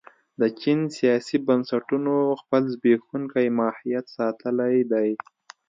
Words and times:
د 0.39 0.41
چین 0.61 0.79
سیاسي 0.97 1.37
بنسټونو 1.47 2.13
خپل 2.41 2.61
زبېښونکی 2.73 3.47
ماهیت 3.59 4.05
ساتلی 4.17 4.77
دی. 4.91 5.11